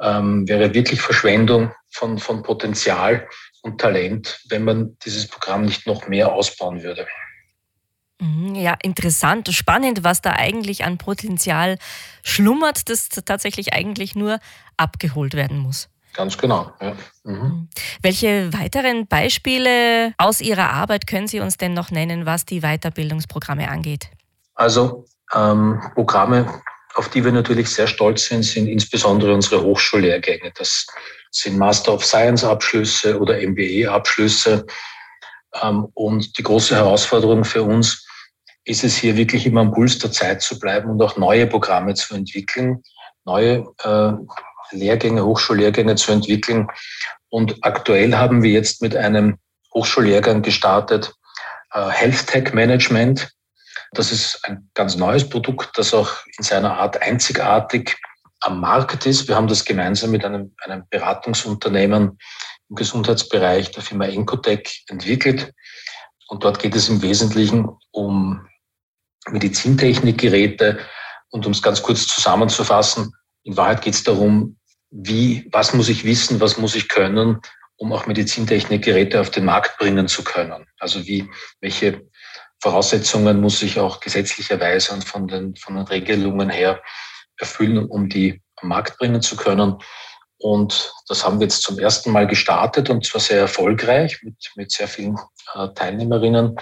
ähm, 0.00 0.48
wäre 0.48 0.74
wirklich 0.74 1.00
Verschwendung 1.00 1.72
von, 1.90 2.18
von 2.18 2.42
Potenzial, 2.42 3.28
und 3.62 3.80
Talent, 3.80 4.40
wenn 4.48 4.64
man 4.64 4.96
dieses 5.04 5.26
Programm 5.26 5.64
nicht 5.64 5.86
noch 5.86 6.08
mehr 6.08 6.32
ausbauen 6.32 6.82
würde. 6.82 7.06
Mhm, 8.20 8.54
ja, 8.56 8.76
interessant, 8.82 9.48
spannend, 9.52 10.02
was 10.02 10.20
da 10.20 10.32
eigentlich 10.32 10.84
an 10.84 10.98
Potenzial 10.98 11.78
schlummert, 12.24 12.88
das 12.88 13.08
tatsächlich 13.08 13.72
eigentlich 13.72 14.14
nur 14.16 14.40
abgeholt 14.76 15.34
werden 15.34 15.58
muss. 15.58 15.88
Ganz 16.14 16.36
genau. 16.36 16.72
Ja. 16.80 16.96
Mhm. 17.22 17.34
mhm. 17.34 17.68
Welche 18.02 18.52
weiteren 18.52 19.06
Beispiele 19.06 20.14
aus 20.18 20.40
Ihrer 20.40 20.70
Arbeit 20.70 21.06
können 21.06 21.28
Sie 21.28 21.40
uns 21.40 21.58
denn 21.58 21.74
noch 21.74 21.90
nennen, 21.90 22.26
was 22.26 22.44
die 22.44 22.60
Weiterbildungsprogramme 22.60 23.68
angeht? 23.68 24.10
Also 24.54 25.04
ähm, 25.32 25.80
Programme, 25.94 26.62
auf 26.94 27.08
die 27.08 27.24
wir 27.24 27.30
natürlich 27.30 27.70
sehr 27.70 27.86
stolz 27.86 28.26
sind, 28.26 28.42
sind 28.42 28.66
insbesondere 28.66 29.32
unsere 29.32 29.62
Hochschullehrgänge. 29.62 30.52
Das 30.56 30.86
sind 31.30 31.58
Master 31.58 31.94
of 31.94 32.04
Science 32.04 32.44
Abschlüsse 32.44 33.18
oder 33.20 33.36
MBE 33.40 33.88
Abschlüsse. 33.88 34.66
Ähm, 35.62 35.88
und 35.94 36.38
die 36.38 36.42
große 36.42 36.74
Herausforderung 36.74 37.44
für 37.44 37.62
uns 37.62 38.06
ist 38.64 38.84
es 38.84 38.96
hier 38.96 39.16
wirklich 39.16 39.46
immer 39.46 39.62
am 39.62 39.72
Puls 39.72 39.98
der 39.98 40.12
Zeit 40.12 40.42
zu 40.42 40.58
bleiben 40.58 40.90
und 40.90 41.02
auch 41.02 41.16
neue 41.16 41.46
Programme 41.46 41.94
zu 41.94 42.14
entwickeln, 42.14 42.82
neue 43.24 43.66
äh, 43.82 44.12
Lehrgänge, 44.72 45.24
Hochschullehrgänge 45.24 45.94
zu 45.94 46.12
entwickeln. 46.12 46.68
Und 47.30 47.56
aktuell 47.62 48.14
haben 48.14 48.42
wir 48.42 48.50
jetzt 48.50 48.82
mit 48.82 48.94
einem 48.94 49.38
Hochschullehrgang 49.74 50.42
gestartet, 50.42 51.14
äh, 51.72 51.88
Health 51.88 52.26
Tech 52.26 52.52
Management. 52.52 53.30
Das 53.92 54.12
ist 54.12 54.40
ein 54.44 54.68
ganz 54.74 54.96
neues 54.96 55.28
Produkt, 55.28 55.78
das 55.78 55.94
auch 55.94 56.10
in 56.36 56.44
seiner 56.44 56.76
Art 56.76 57.00
einzigartig 57.00 57.96
am 58.40 58.60
Markt 58.60 59.06
ist. 59.06 59.28
Wir 59.28 59.36
haben 59.36 59.48
das 59.48 59.64
gemeinsam 59.64 60.10
mit 60.10 60.24
einem, 60.24 60.54
einem 60.64 60.84
Beratungsunternehmen 60.90 62.18
im 62.68 62.76
Gesundheitsbereich 62.76 63.70
der 63.72 63.82
Firma 63.82 64.06
Encotech 64.06 64.84
entwickelt. 64.88 65.52
Und 66.28 66.44
dort 66.44 66.58
geht 66.58 66.76
es 66.76 66.88
im 66.88 67.02
Wesentlichen 67.02 67.68
um 67.90 68.46
Medizintechnikgeräte. 69.30 70.78
Und 71.30 71.46
um 71.46 71.52
es 71.52 71.62
ganz 71.62 71.82
kurz 71.82 72.06
zusammenzufassen, 72.06 73.12
in 73.42 73.56
Wahrheit 73.56 73.82
geht 73.82 73.94
es 73.94 74.04
darum, 74.04 74.58
wie, 74.90 75.46
was 75.52 75.74
muss 75.74 75.88
ich 75.88 76.04
wissen, 76.04 76.40
was 76.40 76.58
muss 76.58 76.74
ich 76.74 76.88
können, 76.88 77.40
um 77.76 77.92
auch 77.92 78.06
Medizintechnikgeräte 78.06 79.20
auf 79.20 79.30
den 79.30 79.44
Markt 79.44 79.78
bringen 79.78 80.08
zu 80.08 80.24
können. 80.24 80.66
Also 80.78 81.06
wie, 81.06 81.28
welche 81.60 82.08
Voraussetzungen 82.60 83.40
muss 83.40 83.62
ich 83.62 83.78
auch 83.78 84.00
gesetzlicherweise 84.00 84.92
und 84.92 85.04
von 85.04 85.28
den, 85.28 85.54
von 85.56 85.76
den 85.76 85.84
Regelungen 85.84 86.50
her 86.50 86.82
erfüllen, 87.38 87.86
um 87.86 88.08
die 88.08 88.42
am 88.56 88.68
Markt 88.68 88.98
bringen 88.98 89.22
zu 89.22 89.36
können. 89.36 89.76
Und 90.38 90.92
das 91.08 91.24
haben 91.24 91.40
wir 91.40 91.46
jetzt 91.46 91.62
zum 91.62 91.78
ersten 91.78 92.12
Mal 92.12 92.26
gestartet 92.26 92.90
und 92.90 93.04
zwar 93.04 93.20
sehr 93.20 93.40
erfolgreich 93.40 94.22
mit, 94.22 94.36
mit 94.54 94.70
sehr 94.70 94.86
vielen 94.86 95.18
äh, 95.54 95.68
Teilnehmerinnen. 95.74 96.56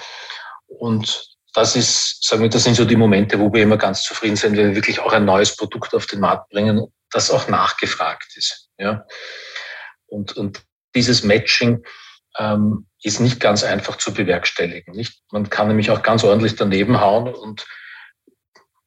Und 0.66 1.36
das 1.52 1.76
ist, 1.76 2.26
sagen 2.26 2.42
wir, 2.42 2.48
das 2.48 2.64
sind 2.64 2.74
so 2.74 2.84
die 2.84 2.96
Momente, 2.96 3.38
wo 3.38 3.52
wir 3.52 3.62
immer 3.62 3.76
ganz 3.76 4.02
zufrieden 4.02 4.36
sind, 4.36 4.56
wenn 4.56 4.68
wir 4.68 4.74
wirklich 4.74 5.00
auch 5.00 5.12
ein 5.12 5.24
neues 5.24 5.56
Produkt 5.56 5.94
auf 5.94 6.06
den 6.06 6.20
Markt 6.20 6.50
bringen, 6.50 6.86
das 7.10 7.30
auch 7.30 7.48
nachgefragt 7.48 8.36
ist. 8.36 8.68
Ja. 8.78 9.04
Und, 10.06 10.36
und 10.36 10.62
dieses 10.94 11.22
Matching 11.22 11.82
ähm, 12.38 12.86
ist 13.02 13.20
nicht 13.20 13.40
ganz 13.40 13.62
einfach 13.62 13.96
zu 13.96 14.12
bewerkstelligen. 14.12 14.94
Nicht? 14.94 15.22
Man 15.30 15.48
kann 15.48 15.68
nämlich 15.68 15.90
auch 15.90 16.02
ganz 16.02 16.24
ordentlich 16.24 16.56
daneben 16.56 17.00
hauen 17.00 17.34
und 17.34 17.66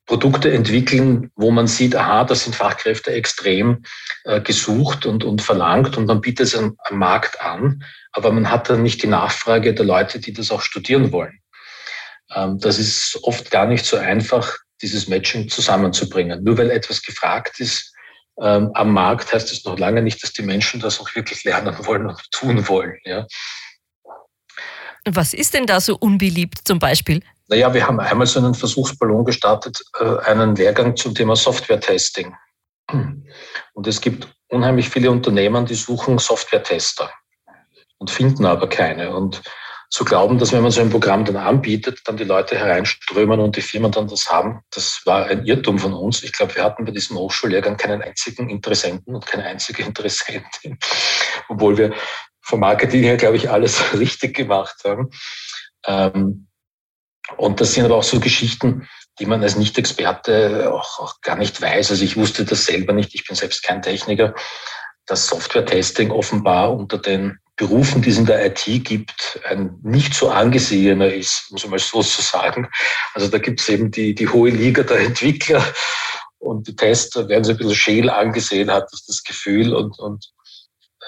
Produkte 0.10 0.52
entwickeln, 0.52 1.30
wo 1.36 1.52
man 1.52 1.68
sieht, 1.68 1.96
aha, 1.96 2.24
da 2.24 2.34
sind 2.34 2.56
Fachkräfte 2.56 3.12
extrem 3.12 3.84
äh, 4.24 4.42
gesucht 4.42 5.06
und, 5.06 5.24
und 5.24 5.44
verlangt 5.44 5.98
und 5.98 6.08
man 6.08 6.20
bietet 6.20 6.48
es 6.48 6.56
am, 6.56 6.76
am 6.86 6.98
Markt 6.98 7.40
an, 7.42 7.84
aber 8.14 8.32
man 8.32 8.50
hat 8.50 8.72
dann 8.72 8.82
nicht 8.82 9.04
die 9.04 9.08
Nachfrage 9.08 9.72
der 9.72 9.86
Leute, 9.86 10.18
die 10.20 10.34
das 10.34 10.50
auch 10.50 10.64
studieren 10.64 11.12
wollen. 11.12 11.38
Ähm, 12.34 12.58
das 12.58 12.80
ist 12.80 13.20
oft 13.22 13.52
gar 13.52 13.68
nicht 13.68 13.86
so 13.86 13.98
einfach, 13.98 14.58
dieses 14.82 15.08
Matching 15.10 15.48
zusammenzubringen. 15.48 16.44
Nur 16.44 16.58
weil 16.58 16.72
etwas 16.72 17.04
gefragt 17.04 17.60
ist 17.60 17.94
ähm, 18.42 18.72
am 18.74 18.92
Markt, 18.92 19.32
heißt 19.32 19.52
es 19.52 19.64
noch 19.64 19.78
lange 19.78 20.02
nicht, 20.02 20.24
dass 20.24 20.34
die 20.34 20.42
Menschen 20.42 20.80
das 20.80 21.00
auch 21.00 21.14
wirklich 21.14 21.44
lernen 21.44 21.76
wollen 21.86 22.08
und 22.08 22.20
tun 22.32 22.68
wollen. 22.68 22.98
Ja. 23.04 23.28
Was 25.06 25.36
ist 25.36 25.54
denn 25.54 25.68
da 25.68 25.80
so 25.80 25.96
unbeliebt 25.96 26.62
zum 26.64 26.80
Beispiel? 26.80 27.22
Naja, 27.50 27.74
wir 27.74 27.88
haben 27.88 28.00
einmal 28.00 28.28
so 28.28 28.40
einen 28.40 28.54
Versuchsballon 28.54 29.26
gestartet, 29.26 29.82
äh, 30.00 30.18
einen 30.26 30.56
Lehrgang 30.56 30.96
zum 30.96 31.16
Thema 31.16 31.36
Software-Testing. 31.36 32.36
Und 33.74 33.88
es 33.88 34.02
gibt 34.02 34.28
unheimlich 34.48 34.90
viele 34.90 35.12
Unternehmen, 35.12 35.66
die 35.66 35.76
suchen 35.76 36.18
Software-Tester 36.20 37.12
und 37.98 38.10
finden 38.10 38.46
aber 38.46 38.68
keine. 38.68 39.16
Und 39.16 39.42
zu 39.90 40.06
glauben, 40.06 40.38
dass 40.38 40.54
wenn 40.54 40.62
man 40.62 40.72
so 40.72 40.82
ein 40.82 40.92
Programm 40.92 41.26
dann 41.26 41.38
anbietet, 41.38 42.02
dann 42.06 42.18
die 42.18 42.24
Leute 42.24 42.56
hereinströmen 42.56 43.40
und 43.40 43.56
die 43.56 43.62
Firmen 43.62 43.92
dann 43.92 44.08
das 44.08 44.32
haben, 44.32 44.62
das 44.70 45.02
war 45.06 45.26
ein 45.26 45.46
Irrtum 45.46 45.80
von 45.80 45.94
uns. 45.94 46.22
Ich 46.22 46.32
glaube, 46.32 46.56
wir 46.56 46.64
hatten 46.64 46.86
bei 46.86 46.92
diesem 46.92 47.18
Hochschullehrgang 47.18 47.78
keinen 47.78 48.04
einzigen 48.04 48.50
Interessenten 48.50 49.16
und 49.16 49.26
keine 49.26 49.46
einzige 49.46 49.82
Interessentin, 49.88 50.78
obwohl 51.48 51.78
wir 51.78 51.94
vom 52.42 52.60
Marketing 52.60 53.02
her, 53.02 53.18
glaube 53.18 53.38
ich, 53.38 53.50
alles 53.50 53.94
richtig 53.94 54.36
gemacht 54.36 54.78
haben. 54.84 55.10
Ähm, 55.88 56.49
und 57.38 57.62
das 57.62 57.74
sind 57.74 57.86
aber 57.86 57.96
auch 57.96 58.04
so 58.04 58.20
Geschichten, 58.20 58.88
die 59.20 59.26
man 59.26 59.44
als 59.44 59.56
Nicht-Experte 59.56 60.72
auch, 60.74 61.00
auch 61.00 61.22
gar 61.22 61.36
nicht 61.36 61.62
weiß. 61.62 61.92
Also 61.92 62.04
ich 62.04 62.16
wusste 62.18 62.46
das 62.46 62.66
selber 62.66 62.94
nicht, 62.94 63.14
ich 63.14 63.26
bin 63.26 63.36
selbst 63.36 63.64
kein 63.64 63.82
Techniker, 63.82 64.34
dass 65.06 65.28
Software-Testing 65.28 66.12
offenbar 66.12 66.74
unter 66.74 66.98
den 66.98 67.38
Berufen, 67.56 68.02
die 68.02 68.10
es 68.10 68.18
in 68.18 68.26
der 68.26 68.46
IT 68.46 68.86
gibt, 68.86 69.40
ein 69.44 69.78
nicht 69.84 70.14
so 70.14 70.30
angesehener 70.30 71.14
ist, 71.14 71.52
muss 71.52 71.64
man 71.64 71.72
mal 71.72 71.80
so 71.80 72.02
zu 72.02 72.22
sagen. 72.22 72.70
Also 73.14 73.28
da 73.28 73.38
gibt 73.38 73.60
es 73.60 73.68
eben 73.68 73.92
die, 73.92 74.16
die 74.16 74.30
hohe 74.30 74.50
Liga 74.50 74.84
der 74.84 75.00
Entwickler 75.00 75.62
und 76.38 76.68
die 76.68 76.76
Tester 76.76 77.28
werden 77.28 77.44
so 77.44 77.52
ein 77.52 77.58
bisschen 77.58 77.76
scheel 77.76 78.10
angesehen, 78.10 78.72
hat 78.72 78.88
das, 78.92 79.06
das 79.06 79.24
Gefühl 79.24 79.76
und, 79.76 80.00
und 80.00 80.32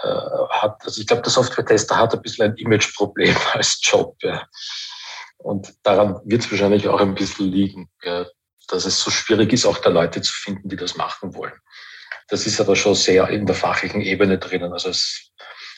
äh, 0.03 0.07
hat, 0.49 0.81
also 0.83 0.99
ich 0.99 1.07
glaube, 1.07 1.21
der 1.21 1.31
Software-Tester 1.31 1.95
hat 1.95 2.13
ein 2.13 2.21
bisschen 2.21 2.51
ein 2.51 2.57
Image-Problem 2.57 3.35
als 3.53 3.79
Job. 3.81 4.15
Ja. 4.21 4.45
Und 5.43 5.73
daran 5.83 6.19
wird 6.25 6.43
es 6.43 6.51
wahrscheinlich 6.51 6.87
auch 6.87 7.01
ein 7.01 7.15
bisschen 7.15 7.51
liegen, 7.51 7.89
ja, 8.03 8.25
dass 8.67 8.85
es 8.85 8.99
so 8.99 9.11
schwierig 9.11 9.53
ist, 9.53 9.65
auch 9.65 9.77
da 9.79 9.89
Leute 9.89 10.21
zu 10.21 10.33
finden, 10.33 10.69
die 10.69 10.75
das 10.75 10.95
machen 10.95 11.33
wollen. 11.35 11.53
Das 12.29 12.45
ist 12.45 12.61
aber 12.61 12.75
schon 12.75 12.95
sehr 12.95 13.27
in 13.29 13.45
der 13.45 13.55
fachlichen 13.55 14.01
Ebene 14.01 14.37
drinnen. 14.37 14.71
Also 14.71 14.89
als 14.89 15.31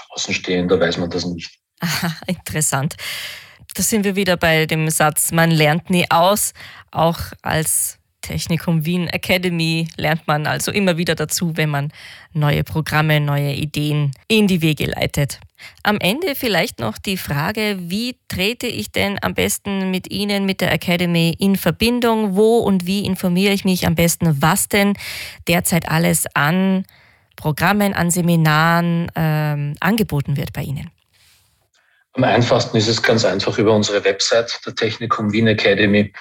Außenstehender 0.10 0.79
weiß 0.79 0.98
man 0.98 1.10
das 1.10 1.25
nicht. 1.25 1.60
Aha, 1.79 2.15
interessant. 2.27 2.96
Da 3.74 3.82
sind 3.82 4.03
wir 4.03 4.15
wieder 4.15 4.38
bei 4.38 4.67
dem 4.67 4.89
Satz, 4.89 5.32
man 5.32 5.50
lernt 5.50 5.89
nie 5.89 6.05
aus. 6.12 6.53
Auch 6.91 7.20
als 7.41 7.98
Technikum 8.24 8.86
Wien 8.86 9.08
Academy 9.08 9.88
lernt 9.98 10.25
man 10.27 10.48
also 10.48 10.72
immer 10.72 10.98
wieder 10.98 11.13
dazu, 11.13 11.56
wenn 11.56 11.70
man 11.70 11.92
neue 12.34 12.63
Programme, 12.63 13.20
neue 13.20 13.53
Ideen 13.53 14.12
in 14.27 14.48
die 14.48 14.62
Wege 14.62 14.86
leitet. 14.86 15.39
Am 15.84 16.00
Ende 16.00 16.34
vielleicht 16.34 16.80
noch 16.80 16.98
die 16.98 17.18
Frage, 17.18 17.77
wie 17.80 18.15
trete 18.30 18.68
ich 18.68 18.92
denn 18.92 19.20
am 19.22 19.34
besten 19.34 19.92
mit 19.92 20.10
Ihnen, 20.10 20.46
mit 20.46 20.62
der 20.62 20.72
Academy 20.72 21.36
in 21.38 21.58
Verbindung? 21.58 22.36
Wo 22.36 22.60
und 22.60 22.88
wie 22.88 23.06
informiere 23.06 23.53
ich 23.53 23.65
mich 23.65 23.86
am 23.86 23.96
besten, 23.96 24.42
was 24.42 24.68
denn 24.70 24.94
derzeit 25.48 25.89
alles 25.89 26.25
an 26.34 26.86
Programmen, 27.36 27.94
an 27.94 28.10
Seminaren 28.10 29.12
ähm, 29.15 29.75
angeboten 29.80 30.38
wird 30.38 30.53
bei 30.53 30.63
Ihnen? 30.63 30.89
Am 32.13 32.24
einfachsten 32.24 32.77
ist 32.77 32.88
es 32.88 33.01
ganz 33.01 33.25
einfach 33.25 33.58
über 33.58 33.75
unsere 33.75 34.03
Website 34.06 34.62
der 34.65 34.75
Technikum 34.75 35.34
Wien 35.34 35.48
Academy 35.48 36.13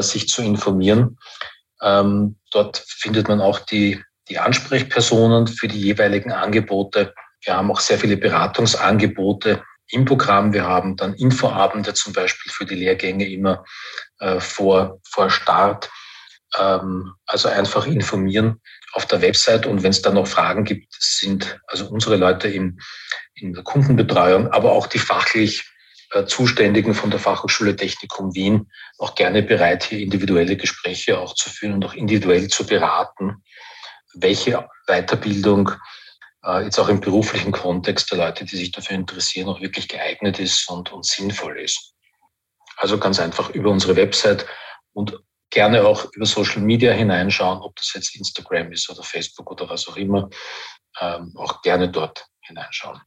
sich 0.00 0.28
zu 0.28 0.42
informieren. 0.42 1.18
Ähm, 1.82 2.36
dort 2.52 2.78
findet 2.86 3.28
man 3.28 3.40
auch 3.40 3.58
die, 3.58 4.02
die 4.28 4.38
Ansprechpersonen 4.38 5.48
für 5.48 5.68
die 5.68 5.80
jeweiligen 5.80 6.32
Angebote. 6.32 7.12
Wir 7.44 7.56
haben 7.56 7.70
auch 7.70 7.80
sehr 7.80 7.98
viele 7.98 8.16
Beratungsangebote 8.16 9.62
im 9.88 10.04
Programm. 10.04 10.52
Wir 10.52 10.64
haben 10.64 10.96
dann 10.96 11.14
Infoabende 11.14 11.92
zum 11.92 12.12
Beispiel 12.12 12.52
für 12.52 12.64
die 12.64 12.76
Lehrgänge 12.76 13.28
immer 13.28 13.64
äh, 14.20 14.40
vor, 14.40 15.00
vor 15.10 15.28
Start. 15.28 15.90
Ähm, 16.58 17.12
also 17.26 17.48
einfach 17.48 17.86
informieren 17.86 18.60
auf 18.92 19.06
der 19.06 19.22
Website 19.22 19.66
und 19.66 19.82
wenn 19.82 19.90
es 19.90 20.02
dann 20.02 20.14
noch 20.14 20.26
Fragen 20.26 20.64
gibt, 20.64 20.94
sind 20.98 21.58
also 21.66 21.88
unsere 21.88 22.16
Leute 22.16 22.48
in, 22.48 22.78
in 23.34 23.54
der 23.54 23.64
Kundenbetreuung, 23.64 24.48
aber 24.52 24.72
auch 24.72 24.86
die 24.86 24.98
fachlich 24.98 25.60
äh, 25.60 25.81
Zuständigen 26.26 26.94
von 26.94 27.10
der 27.10 27.20
Fachhochschule 27.20 27.76
Technikum 27.76 28.34
Wien 28.34 28.70
auch 28.98 29.14
gerne 29.14 29.42
bereit, 29.42 29.84
hier 29.84 30.00
individuelle 30.00 30.56
Gespräche 30.56 31.18
auch 31.18 31.34
zu 31.34 31.50
führen 31.50 31.74
und 31.74 31.84
auch 31.84 31.94
individuell 31.94 32.48
zu 32.48 32.66
beraten, 32.66 33.42
welche 34.14 34.68
Weiterbildung 34.86 35.72
äh, 36.44 36.64
jetzt 36.64 36.78
auch 36.78 36.88
im 36.88 37.00
beruflichen 37.00 37.52
Kontext 37.52 38.10
der 38.10 38.18
Leute, 38.18 38.44
die 38.44 38.56
sich 38.56 38.72
dafür 38.72 38.96
interessieren, 38.96 39.48
auch 39.48 39.60
wirklich 39.60 39.88
geeignet 39.88 40.38
ist 40.38 40.68
und, 40.68 40.92
und 40.92 41.06
sinnvoll 41.06 41.58
ist. 41.60 41.94
Also 42.76 42.98
ganz 42.98 43.20
einfach 43.20 43.50
über 43.50 43.70
unsere 43.70 43.96
Website 43.96 44.46
und 44.92 45.18
gerne 45.50 45.84
auch 45.84 46.06
über 46.12 46.26
Social 46.26 46.62
Media 46.62 46.92
hineinschauen, 46.92 47.60
ob 47.60 47.76
das 47.76 47.92
jetzt 47.94 48.16
Instagram 48.16 48.72
ist 48.72 48.90
oder 48.90 49.02
Facebook 49.02 49.50
oder 49.50 49.68
was 49.68 49.86
auch 49.86 49.96
immer, 49.96 50.28
ähm, 51.00 51.32
auch 51.36 51.62
gerne 51.62 51.90
dort 51.90 52.26
hineinschauen. 52.40 53.00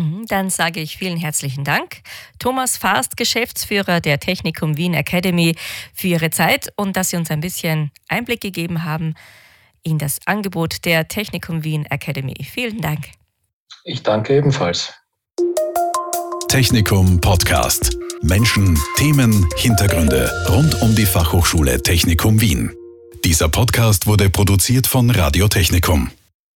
Mhm, 0.00 0.24
dann 0.28 0.48
sage 0.48 0.80
ich 0.80 0.96
vielen 0.96 1.18
herzlichen 1.18 1.62
Dank, 1.62 2.00
Thomas 2.38 2.78
Faast, 2.78 3.18
Geschäftsführer 3.18 4.00
der 4.00 4.18
Technikum 4.18 4.78
Wien 4.78 4.94
Academy, 4.94 5.56
für 5.92 6.08
Ihre 6.08 6.30
Zeit 6.30 6.72
und 6.76 6.96
dass 6.96 7.10
Sie 7.10 7.16
uns 7.16 7.30
ein 7.30 7.40
bisschen 7.40 7.90
Einblick 8.08 8.40
gegeben 8.40 8.84
haben 8.84 9.14
in 9.82 9.98
das 9.98 10.18
Angebot 10.24 10.86
der 10.86 11.08
Technikum 11.08 11.64
Wien 11.64 11.84
Academy. 11.84 12.34
Vielen 12.50 12.80
Dank. 12.80 13.10
Ich 13.84 14.02
danke 14.02 14.36
ebenfalls. 14.36 14.94
Technikum 16.48 17.20
Podcast. 17.20 17.94
Menschen, 18.22 18.78
Themen, 18.96 19.46
Hintergründe 19.56 20.30
rund 20.48 20.80
um 20.80 20.94
die 20.94 21.06
Fachhochschule 21.06 21.82
Technikum 21.82 22.40
Wien. 22.40 22.74
Dieser 23.24 23.50
Podcast 23.50 24.06
wurde 24.06 24.30
produziert 24.30 24.86
von 24.86 25.10
Radio 25.10 25.46
Technikum. 25.48 26.10